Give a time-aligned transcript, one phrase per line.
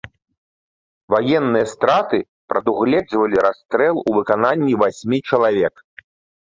[1.13, 2.19] Ваенныя страты
[2.53, 5.75] прадугледжвалі расстрэл у выкананні васьмі чалавек.